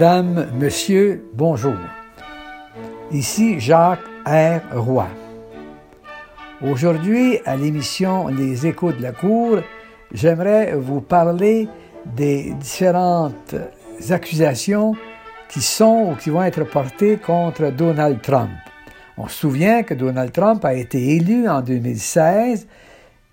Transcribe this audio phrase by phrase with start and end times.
[0.00, 1.76] Madame, Monsieur, bonjour.
[3.12, 4.60] Ici Jacques R.
[4.72, 5.06] Roy.
[6.62, 9.58] Aujourd'hui, à l'émission Les Échos de la Cour,
[10.10, 11.68] j'aimerais vous parler
[12.16, 13.54] des différentes
[14.08, 14.94] accusations
[15.50, 18.48] qui sont ou qui vont être portées contre Donald Trump.
[19.18, 22.66] On se souvient que Donald Trump a été élu en 2016,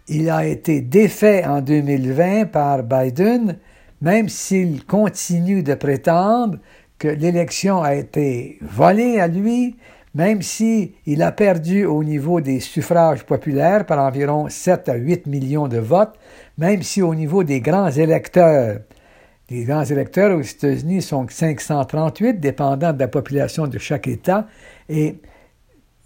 [0.10, 3.58] il a été défait en 2020 par Biden,
[4.02, 6.58] même s'il continue de prétendre
[7.00, 9.76] que l'élection a été volée à lui,
[10.16, 15.28] même s'il il a perdu au niveau des suffrages populaires par environ 7 à 8
[15.28, 16.18] millions de votes,
[16.58, 18.80] même si au niveau des grands électeurs,
[19.50, 24.48] les grands électeurs aux États-Unis sont 538, dépendant de la population de chaque État,
[24.90, 25.20] et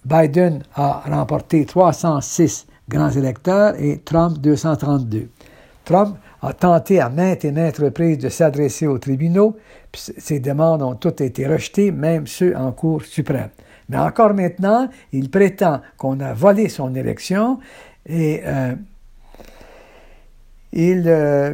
[0.04, 5.30] Biden a remporté 306 grands électeurs et Trump 232.
[5.86, 9.58] Trump a tenté à maintes et maintes reprises de s'adresser aux tribunaux,
[9.94, 13.50] ses demandes ont toutes été rejetées, même ceux en Cour suprême.
[13.90, 17.60] Mais encore maintenant, il prétend qu'on a volé son élection
[18.08, 18.74] et euh,
[20.72, 21.54] il euh,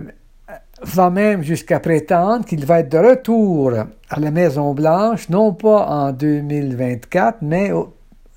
[0.82, 3.74] va même jusqu'à prétendre qu'il va être de retour
[4.10, 7.72] à la Maison-Blanche, non pas en 2024, mais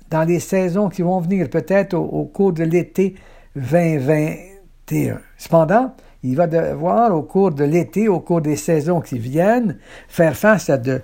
[0.09, 3.15] dans les saisons qui vont venir, peut-être au, cours de l'été
[3.55, 5.19] 2021.
[5.37, 9.77] Cependant, il va devoir, au cours de l'été, au cours des saisons qui viennent,
[10.07, 11.01] faire face à de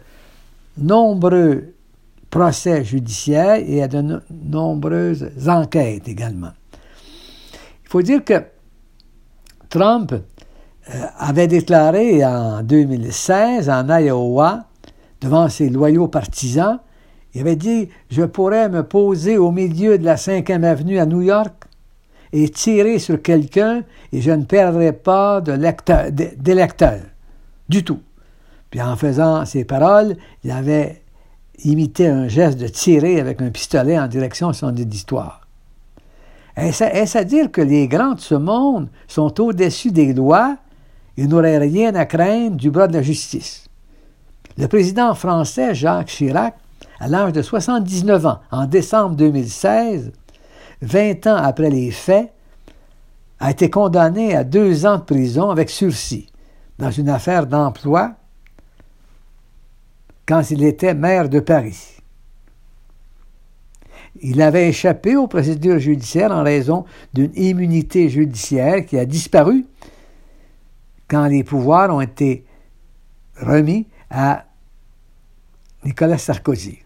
[0.78, 1.74] nombreux
[2.30, 6.52] procès judiciaires et à de nombreuses enquêtes également.
[7.84, 8.44] Il faut dire que
[9.70, 14.66] Trump euh, avait déclaré en 2016 en Iowa,
[15.22, 16.80] devant ses loyaux partisans,
[17.34, 21.22] il avait dit Je pourrais me poser au milieu de la 5e avenue à New
[21.22, 21.67] York
[22.34, 27.02] et tirer sur quelqu'un et je ne perdrai pas d'électeurs
[27.70, 28.00] du tout.
[28.70, 31.02] Puis en faisant ces paroles, il avait
[31.64, 35.42] imité un geste de tirer avec un pistolet en direction de son auditoire.
[36.56, 40.58] Est-ce à dire que les grands de ce monde sont au-dessus des lois?
[41.20, 43.66] Et n'auraient rien à craindre du bras de la justice?
[44.56, 46.56] Le président français Jacques Chirac,
[47.00, 50.12] à l'âge de 79 ans, en décembre 2016,
[50.82, 52.32] 20 ans après les faits,
[53.40, 56.28] a été condamné à deux ans de prison avec sursis
[56.80, 58.16] dans une affaire d'emploi
[60.26, 61.98] quand il était maire de Paris.
[64.22, 69.66] Il avait échappé aux procédures judiciaires en raison d'une immunité judiciaire qui a disparu
[71.08, 72.44] quand les pouvoirs ont été
[73.40, 74.46] remis à
[75.86, 76.80] Nicolas Sarkozy.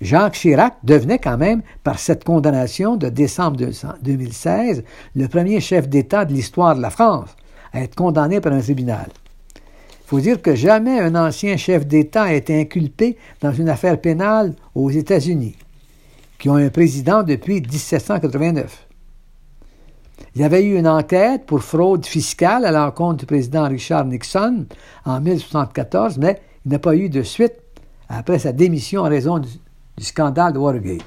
[0.00, 3.56] Jacques Chirac devenait quand même, par cette condamnation de décembre
[4.02, 4.84] 2016,
[5.14, 7.30] le premier chef d'État de l'histoire de la France
[7.72, 9.08] à être condamné par un tribunal.
[9.54, 14.00] Il faut dire que jamais un ancien chef d'État a été inculpé dans une affaire
[14.00, 15.56] pénale aux États-Unis,
[16.38, 18.86] qui ont un président depuis 1789.
[20.34, 24.66] Il y avait eu une enquête pour fraude fiscale à l'encontre du président Richard Nixon
[25.04, 27.54] en 1974, mais il n'a pas eu de suite
[28.08, 29.40] après sa démission en raison
[29.96, 31.02] du scandale de Watergate.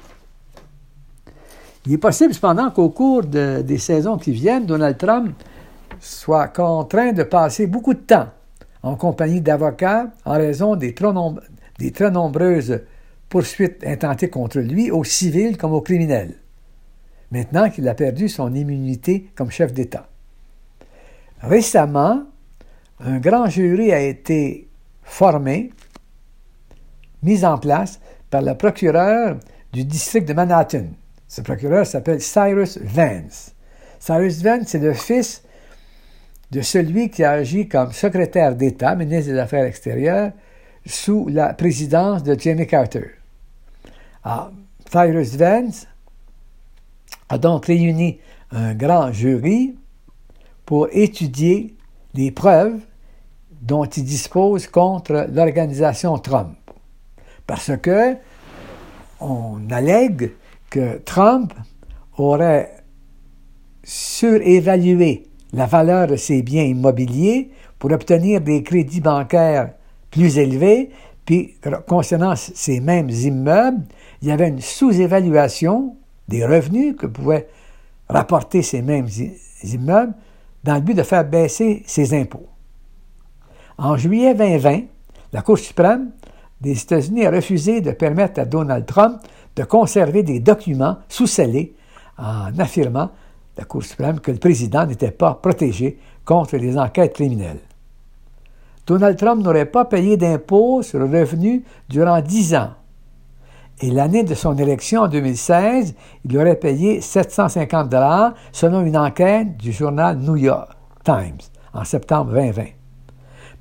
[1.86, 5.34] Il est possible cependant qu'au cours des saisons qui viennent, Donald Trump
[5.98, 8.28] soit contraint de passer beaucoup de temps
[8.82, 10.94] en compagnie d'avocats en raison des,
[11.78, 12.80] des très nombreuses
[13.28, 16.34] poursuites intentées contre lui, aux civils comme aux criminels,
[17.30, 20.08] maintenant qu'il a perdu son immunité comme chef d'État.
[21.40, 22.24] Récemment,
[22.98, 24.68] un grand jury a été
[25.02, 25.72] formé,
[27.22, 29.38] mis en place par le procureur
[29.72, 30.86] du district de Manhattan.
[31.28, 33.52] Ce procureur s'appelle Cyrus Vance.
[33.98, 35.42] Cyrus Vance, c'est le fils
[36.50, 40.32] de celui qui a agi comme secrétaire d'État, ministre des Affaires extérieures,
[40.86, 43.10] sous la présidence de Jimmy Carter.
[44.24, 44.50] Ah,
[44.90, 45.86] Cyrus Vance
[47.28, 48.18] a donc réuni
[48.50, 49.76] un grand jury
[50.66, 51.76] pour étudier
[52.14, 52.80] les preuves
[53.62, 56.56] dont il dispose contre l'organisation Trump
[57.50, 58.14] parce que
[59.18, 60.34] on allègue
[60.70, 61.52] que Trump
[62.16, 62.76] aurait
[63.82, 67.50] surévalué la valeur de ses biens immobiliers
[67.80, 69.72] pour obtenir des crédits bancaires
[70.12, 70.90] plus élevés,
[71.24, 71.56] puis
[71.88, 73.82] concernant ces mêmes immeubles,
[74.22, 75.96] il y avait une sous-évaluation
[76.28, 77.48] des revenus que pouvaient
[78.08, 79.08] rapporter ces mêmes
[79.64, 80.14] immeubles
[80.62, 82.46] dans le but de faire baisser ses impôts.
[83.76, 84.82] En juillet 2020,
[85.32, 86.12] la Cour suprême
[86.60, 89.20] des États-Unis a refusé de permettre à Donald Trump
[89.56, 91.74] de conserver des documents sous-scellés
[92.18, 93.10] en affirmant,
[93.56, 97.60] la Cour suprême, que le président n'était pas protégé contre les enquêtes criminelles.
[98.86, 102.70] Donald Trump n'aurait pas payé d'impôts sur le revenu durant dix ans.
[103.82, 109.56] Et l'année de son élection en 2016, il aurait payé 750 dollars selon une enquête
[109.56, 110.70] du journal New York
[111.04, 111.38] Times
[111.72, 112.79] en septembre 2020.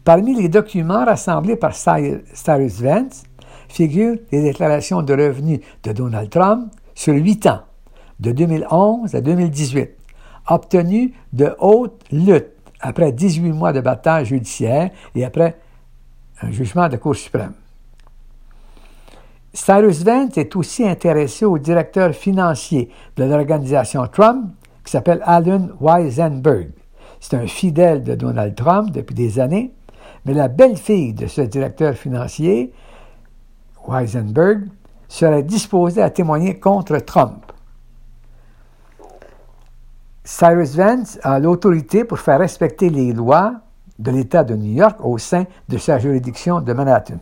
[0.09, 3.21] Parmi les documents rassemblés par Cyrus Vance
[3.67, 7.59] figurent les déclarations de revenus de Donald Trump sur huit ans,
[8.19, 9.91] de 2011 à 2018,
[10.47, 12.47] obtenues de haute lutte
[12.79, 15.59] après 18 mois de bataille judiciaire et après
[16.41, 17.53] un jugement de Cour suprême.
[19.53, 26.71] Cyrus Vance est aussi intéressé au directeur financier de l'organisation Trump, qui s'appelle Alan Weisenberg.
[27.19, 29.71] C'est un fidèle de Donald Trump depuis des années,
[30.25, 32.71] mais la belle-fille de ce directeur financier,
[33.87, 34.67] Weisenberg,
[35.07, 37.51] serait disposée à témoigner contre Trump.
[40.23, 43.61] Cyrus Vance a l'autorité pour faire respecter les lois
[43.97, 47.17] de l'État de New York au sein de sa juridiction de Manhattan.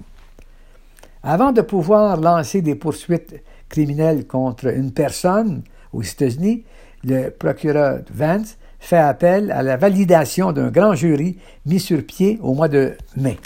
[1.24, 5.63] Avant de pouvoir lancer des poursuites criminelles contre une personne
[5.94, 6.65] aux États-Unis,
[7.03, 12.53] le procureur Vance fait appel à la validation d'un grand jury mis sur pied au
[12.53, 13.38] mois de mai.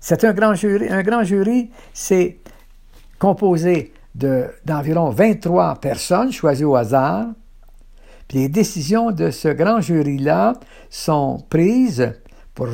[0.00, 0.88] C'est un grand jury.
[0.88, 2.38] Un grand jury, c'est
[3.18, 7.26] composé d'environ 23 personnes choisies au hasard
[8.32, 10.54] les décisions de ce grand jury-là
[10.88, 12.12] sont prises
[12.54, 12.68] pour,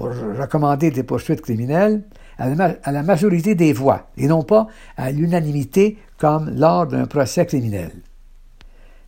[0.00, 2.04] recommander des poursuites criminelles
[2.38, 7.90] à la majorité des voix et non pas à l'unanimité comme lors d'un procès criminel.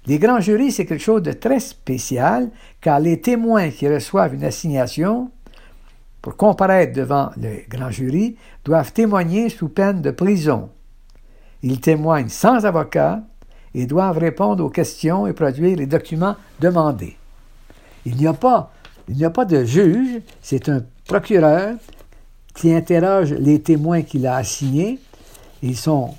[0.06, 2.50] Les grands jurys, c'est quelque chose de très spécial
[2.81, 5.31] car les témoins qui reçoivent une assignation
[6.23, 10.70] pour comparaître devant le grand jury doivent témoigner sous peine de prison.
[11.62, 13.23] Ils témoignent sans avocat
[13.75, 17.17] et doivent répondre aux questions et produire les documents demandés.
[18.05, 18.70] Il n'y a pas,
[19.44, 21.76] de juge, c'est un procureur
[22.55, 24.99] qui interroge les témoins qu'il a assignés.
[25.62, 26.14] Ils sont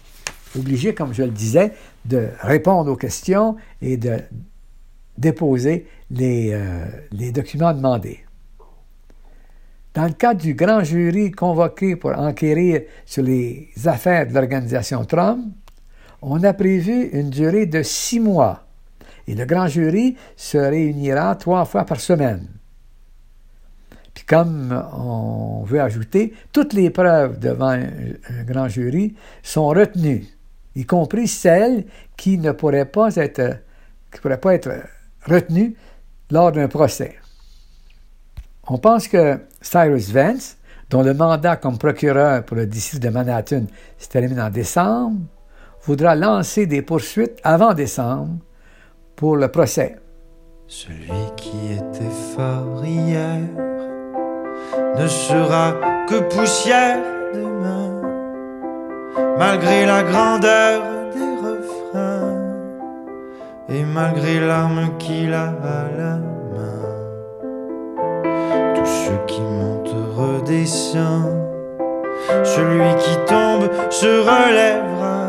[0.57, 1.73] obligés, comme je le disais,
[2.05, 4.19] de répondre aux questions et de
[5.17, 8.19] déposer les, euh, les documents demandés.
[9.93, 15.53] Dans le cadre du grand jury convoqué pour enquérir sur les affaires de l'organisation Trump,
[16.21, 18.65] on a prévu une durée de six mois
[19.27, 22.47] et le grand jury se réunira trois fois par semaine.
[24.13, 30.25] Puis comme on veut ajouter, toutes les preuves devant un, grand jury sont retenues,
[30.75, 31.85] y compris celles
[32.17, 33.59] qui ne pourraient pas être,
[34.11, 34.71] qui pourraient pas être
[35.25, 35.75] retenues
[36.29, 37.17] lors d'un procès.
[38.67, 40.57] On pense que Cyrus Vance,
[40.89, 43.65] dont le mandat comme procureur pour le district de Manhattan
[43.97, 45.19] se termine en décembre,
[45.83, 48.37] voudra lancer des poursuites avant décembre
[49.15, 49.97] pour le procès.
[50.67, 53.39] Celui qui était fort hier
[54.97, 55.73] ne sera
[56.07, 56.99] que poussière
[57.33, 57.80] demain,
[59.41, 60.83] malgré la grandeur
[61.15, 62.37] des refrains
[63.69, 65.49] et malgré l'arme qu'il a
[65.79, 66.15] à la
[66.53, 66.85] main.
[68.75, 71.25] Tout ce qui monte redescend,
[72.43, 75.21] celui qui tombe se relèvera.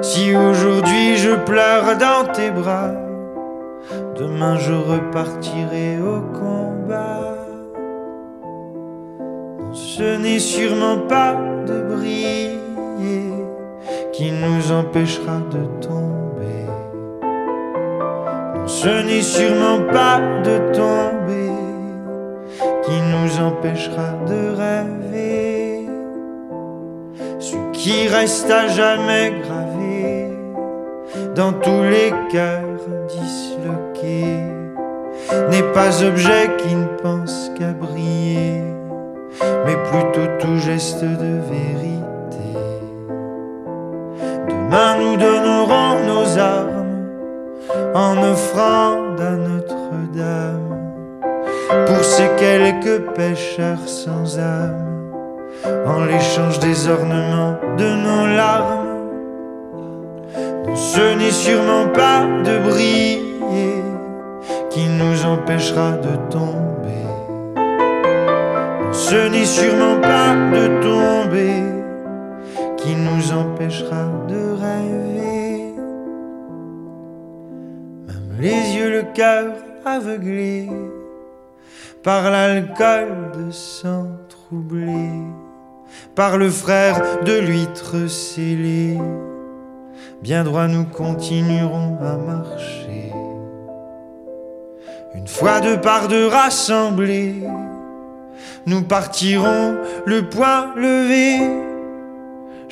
[0.00, 2.94] Si aujourd'hui je pleure dans tes bras,
[4.20, 7.22] demain je repartirai au combat.
[9.72, 11.34] ce n'est sûrement pas
[11.66, 12.53] de briller
[14.16, 16.68] qui nous empêchera de tomber.
[18.66, 21.50] ce n'est sûrement pas de tomber
[22.84, 25.88] qui nous empêchera de rêver.
[27.40, 29.64] Ce qui reste à jamais grave
[31.34, 34.44] dans tous les cœurs disloqués
[35.50, 38.62] n'est pas objet qui ne pense qu'à briller,
[39.66, 42.03] mais plutôt tout geste de vérité.
[44.74, 46.86] Nous donnerons nos armes
[47.94, 50.78] en offrande à Notre-Dame.
[51.86, 54.84] Pour ces quelques pêcheurs sans âme,
[55.86, 58.88] en l'échange des ornements de nos larmes.
[60.74, 63.22] Ce n'est sûrement pas de briller
[64.70, 67.06] qui nous empêchera de tomber.
[68.90, 71.73] Ce n'est sûrement pas de tomber
[72.84, 75.74] qui nous empêchera de rêver.
[78.06, 80.68] Même les yeux, le cœur aveuglé
[82.02, 85.08] par l'alcool de sang troublé,
[86.14, 88.98] par le frère de l'huître scellé
[90.24, 93.12] bien droit nous continuerons à marcher.
[95.14, 97.42] une fois de par deux rassemblés,
[98.64, 99.76] nous partirons
[100.06, 101.40] le poing levé,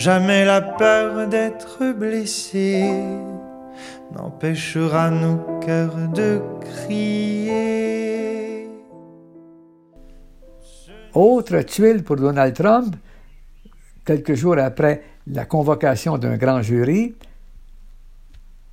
[0.02, 2.90] jamais la peur d'être blessé
[4.12, 7.62] n'empêchera nos cœurs de crier.
[11.14, 12.96] Autre tuile pour Donald Trump,
[14.04, 17.14] quelques jours après la convocation d'un grand jury,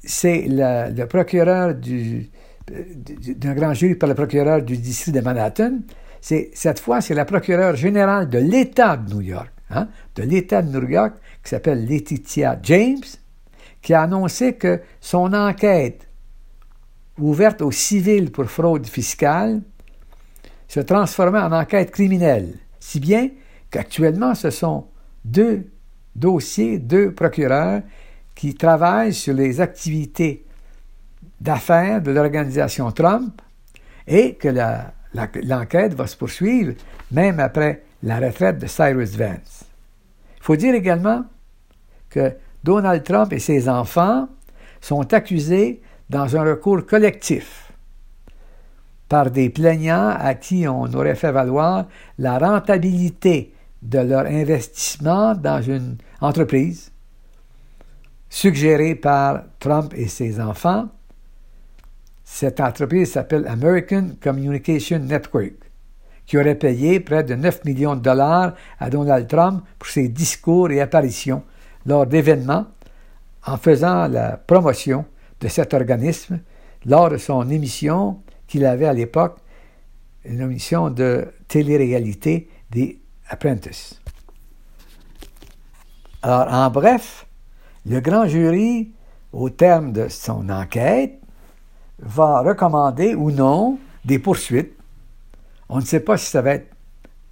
[0.03, 2.27] c'est le, procureur du,
[3.35, 5.73] d'un grand jury par le procureur du district de Manhattan.
[6.21, 10.77] Cette fois, c'est la procureure générale de l'État de New York, hein, de l'État de
[10.77, 13.03] New York, qui s'appelle Laetitia James,
[13.81, 16.07] qui a annoncé que son enquête
[17.17, 19.61] ouverte aux civils pour fraude fiscale
[20.67, 23.29] se transformait en enquête criminelle, si bien
[23.69, 24.87] qu'actuellement ce sont
[25.25, 25.65] deux
[26.15, 27.81] dossiers, deux procureurs
[28.35, 30.45] qui travaillent sur les activités
[31.41, 33.41] d'affaires de l'organisation Trump
[34.07, 34.49] et que
[35.43, 36.73] l'enquête va se poursuivre
[37.11, 39.65] même après la retraite de Cyrus Vance.
[40.37, 41.25] Il faut dire également
[42.09, 44.27] que Donald Trump et ses enfants
[44.81, 47.71] sont accusés dans un recours collectif
[49.07, 51.87] par des plaignants à qui on aurait fait valoir
[52.17, 56.91] la rentabilité de leur investissement dans une entreprise
[58.29, 60.89] suggérée par Trump et ses enfants.
[62.23, 65.68] Cette entreprise s'appelle American Communication Network,
[66.29, 70.69] qui aurait payé près de 9 millions de dollars à Donald Trump pour ses discours
[70.69, 71.41] et apparitions
[71.87, 72.67] lors d'événements
[73.47, 75.05] en faisant la promotion
[75.41, 76.39] de cet organisme
[76.85, 79.39] lors de son émission qu'il avait à l'époque,
[80.23, 83.99] une émission de télé-réalité des Apprentice.
[86.21, 87.25] Alors, en bref,
[87.87, 88.91] le grand jury,
[89.33, 91.19] au terme de son enquête,
[91.97, 94.78] va recommander ou non des poursuites.
[95.69, 96.75] On ne sait pas si ça va être,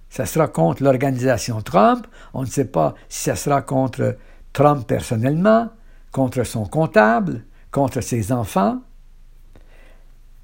[0.08, 4.16] ça sera contre l'organisation Trump, on ne sait pas si ça sera contre
[4.52, 5.68] Trump personnellement,
[6.12, 8.80] contre son comptable, contre ses enfants.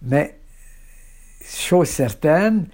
[0.03, 0.39] Mais,
[1.45, 2.67] chose certaine,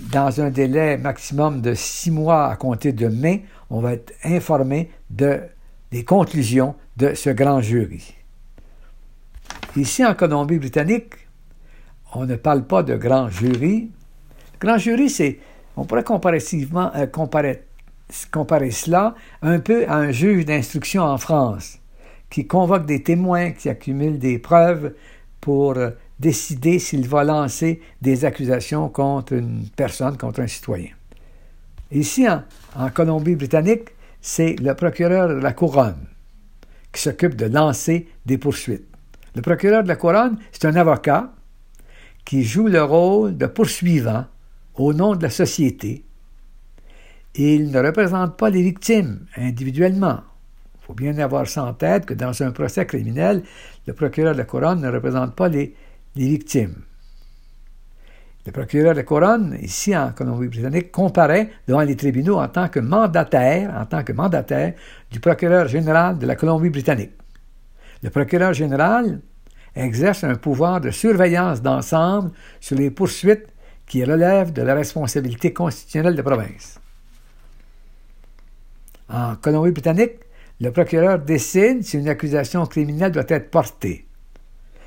[0.00, 4.90] dans un délai maximum de six mois à compter de mai, on va être informé
[5.10, 5.40] de,
[5.90, 8.14] des conclusions de ce grand jury.
[9.76, 11.14] Ici, en Colombie-Britannique,
[12.12, 13.90] on ne parle pas de grand jury.
[14.64, 15.14] Grand jury,
[15.76, 17.64] on pourrait comparativement euh, comparer
[18.32, 21.80] comparer cela un peu à un juge d'instruction en France,
[22.30, 24.94] qui convoque des témoins, qui accumule des preuves
[25.42, 30.92] pour euh, décider s'il va lancer des accusations contre une personne, contre un citoyen.
[31.92, 33.90] Ici, en, Colombie-Britannique,
[34.22, 36.06] c'est le procureur de la couronne
[36.90, 38.88] qui s'occupe de lancer des poursuites.
[39.34, 41.34] Le procureur de la couronne, c'est un avocat
[42.24, 44.24] qui joue le rôle de poursuivant
[44.74, 46.04] au nom de la société
[47.34, 50.20] il ne représente pas les victimes individuellement.
[50.80, 53.42] Il faut bien avoir ça en tête que dans un procès criminel,
[53.86, 55.74] le procureur de la couronne ne représente pas les,
[56.14, 56.76] victimes.
[58.46, 62.78] Le procureur de la couronne, ici en Colombie-Britannique, comparaît devant les tribunaux en tant que
[62.78, 64.74] mandataire, en tant que mandataire
[65.10, 67.12] du procureur général de la Colombie-Britannique.
[68.02, 69.20] Le procureur général
[69.74, 73.48] exerce un pouvoir de surveillance d'ensemble sur les poursuites
[73.86, 76.80] qui relèvent de la responsabilité constitutionnelle de province.
[79.08, 80.20] En Colombie-Britannique,
[80.60, 84.06] le procureur décide si une accusation criminelle doit être portée.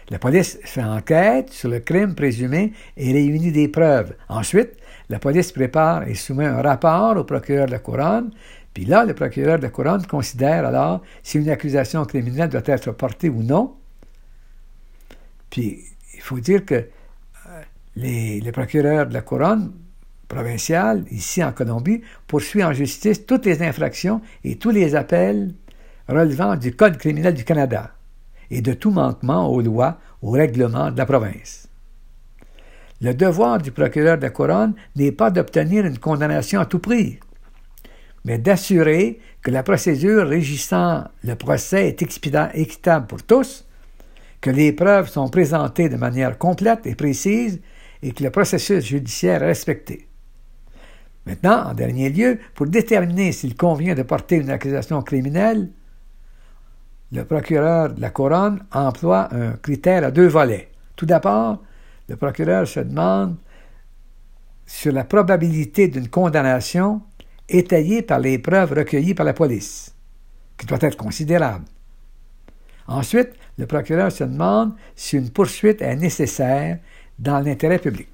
[0.09, 4.15] La police fait enquête sur le crime présumé et réunit des preuves.
[4.29, 4.71] Ensuite,
[5.09, 8.31] la police prépare et soumet un rapport au procureur de la couronne,
[8.73, 12.91] puis là, le procureur de la couronne considère alors si une accusation criminelle doit être
[12.91, 13.73] portée ou non.
[15.49, 16.87] Puis, il faut dire que
[17.97, 19.73] les, les procureurs de la couronne
[20.27, 25.53] provincial, ici en Colombie, poursuit en justice toutes les infractions et tous les appels
[26.07, 27.91] relevant du Code criminel du Canada
[28.51, 31.67] et de tout manquement aux lois, aux règlements de la province.
[33.01, 37.19] Le devoir du procureur de la couronne n'est pas d'obtenir une condamnation à tout prix,
[38.25, 43.65] mais d'assurer que la procédure régissant le procès est équitable pour tous,
[44.41, 47.59] que les preuves sont présentées de manière complète et précise
[48.01, 50.07] et que le processus judiciaire est respecté.
[51.25, 55.69] Maintenant, en dernier lieu, pour déterminer s'il convient de porter une accusation criminelle,
[57.11, 60.69] le procureur de la couronne emploie un critère à deux volets.
[60.95, 61.61] Tout d'abord,
[62.07, 63.37] le procureur se demande
[64.65, 67.01] sur la probabilité d'une condamnation
[67.49, 69.95] étayée par les preuves recueillies par la police,
[70.57, 71.65] qui doit être considérable.
[72.87, 76.79] Ensuite, le procureur se demande si une poursuite est nécessaire
[77.19, 78.09] dans l'intérêt public.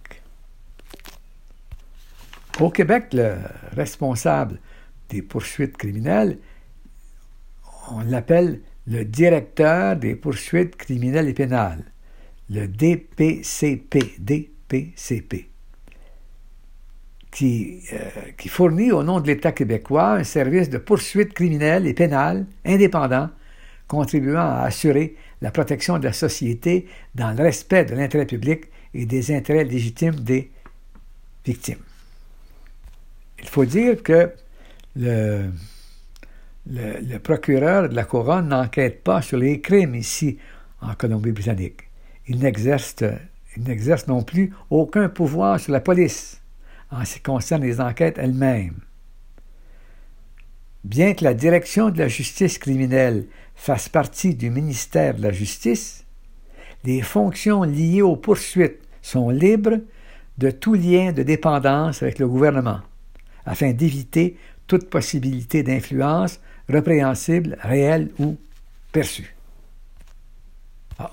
[2.60, 3.36] Au Québec, le
[3.76, 4.60] responsable
[5.10, 6.38] des poursuites criminelles,
[7.90, 11.84] on l'appelle le directeur des poursuites criminelles et pénales,
[12.50, 15.50] le DPCP, DPCP,
[17.32, 17.98] qui, euh,
[18.38, 23.30] qui fournit au nom de l'État québécois un service de poursuite criminelle et pénale indépendant,
[23.88, 29.06] contribuant à assurer la protection de la société dans le respect de l'intérêt public et
[29.06, 30.52] des intérêts légitimes des
[31.46, 31.84] victimes.
[33.40, 34.32] Il faut dire que
[34.96, 35.50] le,
[36.68, 40.38] le, procureur de la couronne n'enquête pas sur les crimes ici
[40.82, 41.90] en Colombie-Britannique.
[42.28, 46.42] Il n'exerce non plus aucun pouvoir sur la police
[46.92, 48.80] en ce qui concerne les enquêtes elles-mêmes.
[50.84, 56.03] Bien que la direction de la justice criminelle fasse partie du ministère de la Justice,
[56.84, 59.80] les fonctions liées aux poursuites sont libres
[60.38, 62.80] de tout lien de dépendance avec le gouvernement,
[63.46, 64.38] afin d'éviter
[64.68, 68.38] toute possibilité d'influence répréhensible, réelle ou
[68.92, 69.36] perçue.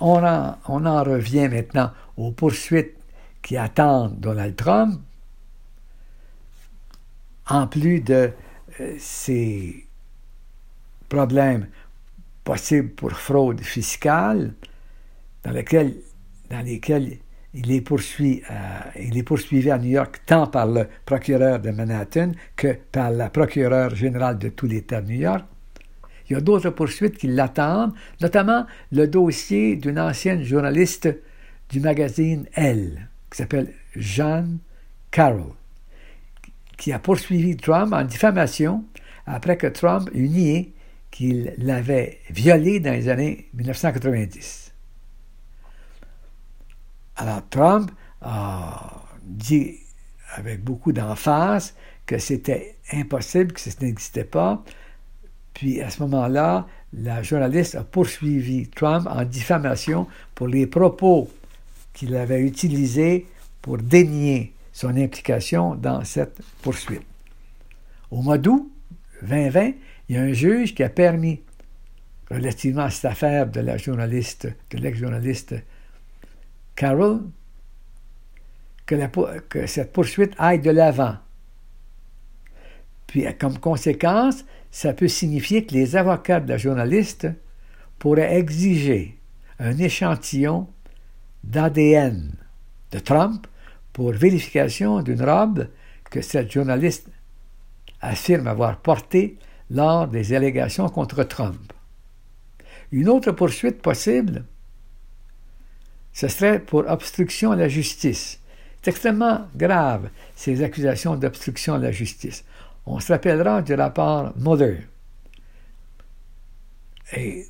[0.01, 2.97] On en, on en revient maintenant aux poursuites
[3.43, 5.01] qui attendent Donald Trump,
[7.49, 8.31] en plus de
[8.81, 9.87] euh, ces
[11.09, 11.67] problèmes
[12.45, 14.55] possibles pour fraude fiscale,
[15.45, 15.95] dans lesquels,
[17.55, 22.77] il est, poursuivi, euh, il à New York tant par le procureur de Manhattan que
[22.93, 25.45] par la procureure générale de tout l'État de New York.
[26.29, 31.09] Il y a d'autres poursuites qui l'attendent, notamment le dossier d'une ancienne journaliste
[31.71, 34.59] du magazine Elle, qui s'appelle Jeanne
[35.11, 35.55] Carroll,
[36.77, 38.85] qui a poursuivi Trump en diffamation
[39.27, 40.73] après que Trump eut nié
[41.11, 44.70] qu'il l'avait violée dans les années 1990.
[47.21, 47.91] Alors Trump
[48.23, 49.77] a dit
[50.37, 51.75] avec beaucoup d'emphase
[52.07, 54.65] que c'était impossible, que ça n'existait pas.
[55.53, 61.31] Puis à ce moment-là, la journaliste a poursuivi Trump en diffamation pour les propos
[61.93, 63.27] qu'il avait utilisés
[63.61, 67.03] pour dénier son implication dans cette poursuite.
[68.11, 68.73] Au mois d'août
[69.21, 69.73] 2020,
[70.09, 71.43] il y a un juge qui a permis,
[72.31, 75.55] relativement à cette affaire de la journaliste, de l'ex-journaliste
[76.77, 77.23] Carol,
[78.87, 81.17] que, cette poursuite aille de l'avant.
[83.07, 87.29] Puis, comme conséquence, ça peut signifier que les avocats de la journaliste
[87.99, 89.19] pourraient exiger
[89.59, 90.69] un échantillon
[91.45, 92.33] d'ADN
[92.93, 93.47] de Trump
[93.93, 95.69] pour vérification d'une robe
[96.11, 97.09] que cette journaliste
[98.01, 99.39] affirme avoir portée
[99.71, 101.73] lors des allégations contre Trump.
[102.93, 104.45] Une autre poursuite possible
[106.13, 108.41] ce serait pour obstruction à la justice.
[108.83, 112.45] C'est extrêmement grave, ces accusations d'obstruction à la justice.
[112.87, 114.87] On se rappellera du rapport Mueller.
[117.13, 117.47] Et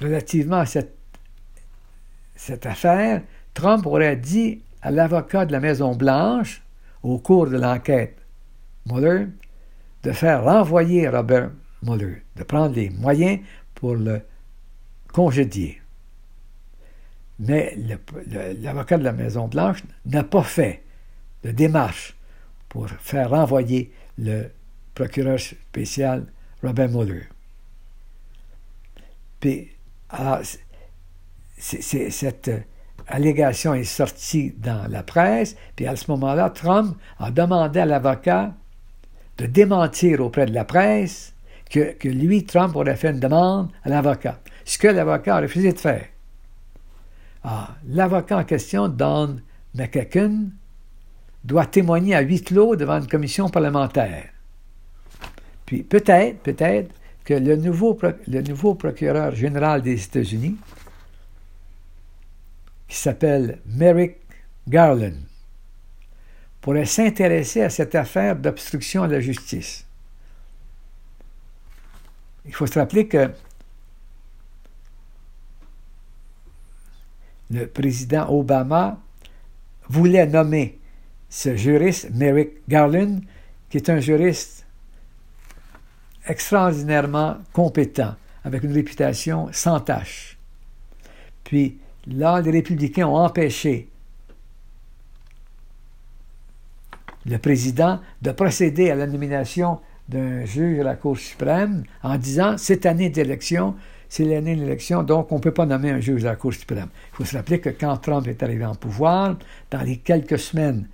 [0.00, 0.96] relativement à cette,
[2.34, 6.62] cette affaire, Trump aurait dit à l'avocat de la Maison-Blanche,
[7.02, 8.16] au cours de l'enquête
[8.86, 9.26] Mueller,
[10.02, 11.50] de faire renvoyer Robert
[11.82, 13.40] Mueller, de prendre les moyens
[13.74, 14.20] pour le
[15.12, 15.80] congédier.
[17.46, 17.76] Mais
[18.60, 20.82] l'avocat de la Maison-Blanche n'a pas fait
[21.42, 22.16] de démarche
[22.70, 24.46] pour faire renvoyer le
[24.94, 26.24] procureur spécial
[26.62, 27.28] Robert Mueller.
[29.40, 29.68] Puis,
[31.58, 32.50] cette
[33.06, 38.54] allégation est sortie dans la presse, puis à ce moment-là, Trump a demandé à l'avocat
[39.36, 41.34] de démentir auprès de la presse
[41.68, 45.78] que lui, Trump, aurait fait une demande à l'avocat, ce que l'avocat a refusé de
[45.78, 46.06] faire.
[47.44, 49.36] Ah, l'avocat en question, Don
[49.74, 50.50] McEachern,
[51.44, 54.30] doit témoigner à huis clos devant une commission parlementaire.
[55.66, 60.56] Puis peut-être, peut-être que le nouveau, le nouveau procureur général des États-Unis,
[62.88, 64.16] qui s'appelle Merrick
[64.66, 65.20] Garland,
[66.62, 69.84] pourrait s'intéresser à cette affaire d'obstruction à la justice.
[72.46, 73.30] Il faut se rappeler que
[77.50, 78.98] le président Obama
[79.88, 80.78] voulait nommer
[81.28, 83.20] ce juriste, Merrick Garland,
[83.68, 84.66] qui est un juriste
[86.26, 90.38] extraordinairement compétent, avec une réputation sans tache.
[91.44, 93.88] Puis là, les républicains ont empêché
[97.26, 102.58] le président de procéder à la nomination d'un juge à la Cour suprême en disant
[102.58, 103.74] cette année d'élection,
[104.14, 106.54] c'est l'année de l'élection, donc on ne peut pas nommer un juge de la Cour
[106.54, 106.86] suprême.
[107.12, 109.36] Il faut se rappeler que quand Trump est arrivé en pouvoir,
[109.72, 110.88] dans les quelques semaines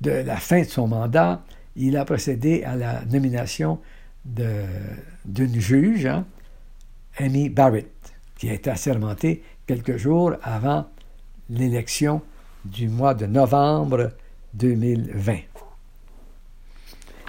[0.00, 1.42] de la fin de son mandat,
[1.76, 3.78] il a procédé à la nomination
[4.24, 6.24] d'une juge, hein,
[7.18, 7.92] Amy Barrett,
[8.38, 10.86] qui a été assermentée quelques jours avant
[11.50, 12.22] l'élection
[12.64, 14.12] du mois de novembre
[14.54, 15.36] 2020.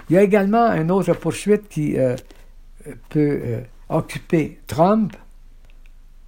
[0.08, 2.16] Il y a également une autre poursuite qui euh,
[3.10, 3.60] peut euh,
[3.94, 5.16] occuper Trump,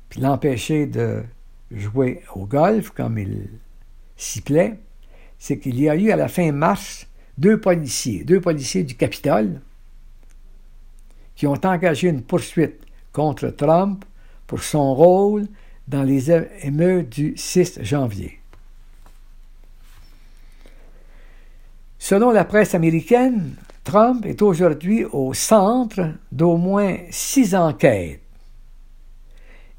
[0.08, 1.22] puis l'empêcher de
[1.70, 3.48] jouer au golf comme il
[4.16, 4.78] s'y plaît,
[5.38, 9.60] c'est qu'il y a eu à la fin mars deux policiers, deux policiers du Capitole,
[11.34, 12.80] qui ont engagé une poursuite
[13.12, 14.04] contre Trump
[14.46, 15.46] pour son rôle
[15.88, 16.30] dans les
[16.62, 18.38] émeutes du 6 janvier.
[21.98, 28.20] Selon la presse américaine, Trump est aujourd'hui au centre d'au moins six enquêtes.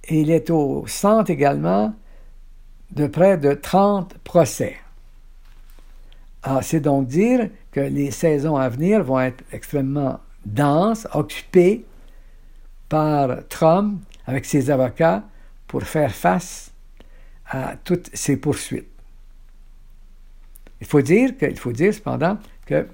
[0.07, 1.93] Et il est au centre également
[2.91, 4.77] de près de 30 procès.
[6.43, 11.83] Ah, c'est donc dire que les saisons à venir vont être extrêmement denses, occupées
[12.87, 15.23] par Trump avec ses avocats
[15.67, 16.71] pour faire face
[17.47, 18.87] à toutes ces poursuites.
[20.79, 22.37] Il faut dire que, il faut dire cependant
[22.67, 22.87] que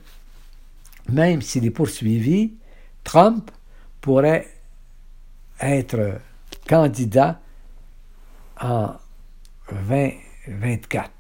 [1.10, 2.54] même s'il est poursuivi,
[3.04, 3.52] Trump
[4.00, 4.48] pourrait
[5.60, 6.20] être
[6.68, 7.40] candidat
[8.60, 8.94] en
[9.72, 11.12] 2024.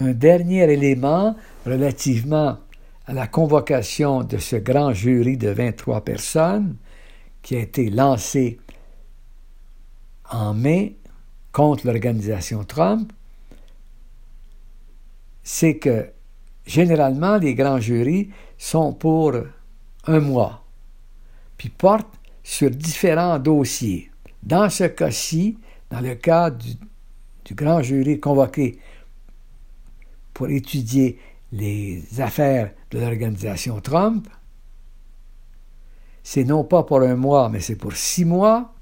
[0.00, 2.58] Un dernier élément relativement
[3.06, 6.76] à la convocation de ce grand jury de 23 personnes
[7.42, 8.58] qui a été lancé
[10.30, 10.96] en mai
[11.52, 13.12] contre l'organisation Trump,
[15.44, 16.10] c'est que
[16.66, 19.34] généralement les grands jurys sont pour
[20.06, 20.64] un mois,
[21.56, 24.10] puis portent sur différents dossiers.
[24.42, 25.58] Dans ce cas-ci,
[25.90, 26.74] dans le cas du,
[27.54, 28.78] grand jury convoqué
[30.32, 31.18] pour étudier
[31.52, 34.26] les affaires de l'organisation Trump,
[36.22, 38.74] c'est non pas pour un mois, mais c'est pour six mois.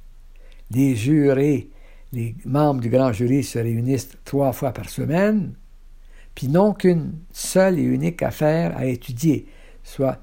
[0.71, 1.69] Les jurés,
[2.13, 5.55] les membres du grand jury se réunissent trois fois par semaine,
[6.35, 9.47] puis n'ont qu'une seule et unique affaire à étudier,
[9.85, 10.19] soit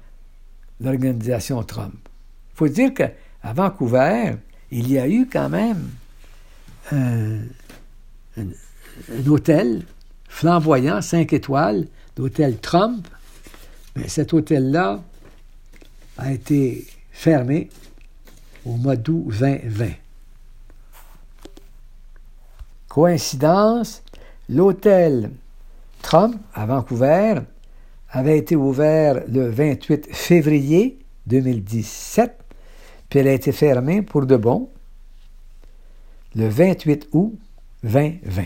[0.80, 1.94] l'organisation Trump.
[2.52, 3.12] Il faut dire qu'à
[3.54, 4.34] Vancouver,
[4.70, 5.88] il y a eu quand même
[6.92, 7.38] un,
[8.38, 9.84] un hôtel
[10.28, 13.06] flamboyant, cinq étoiles, l'hôtel Trump.
[13.96, 15.02] Mais cet hôtel-là
[16.18, 17.70] a été fermé
[18.64, 19.90] au mois d'août 2020.
[22.88, 24.02] Coïncidence,
[24.48, 25.30] l'hôtel
[26.12, 27.34] À Vancouver
[28.10, 32.32] avait été ouvert le 28 février 2017,
[33.08, 34.68] puis elle a été fermée pour de bon
[36.34, 37.38] le 28 août
[37.84, 38.42] 2020.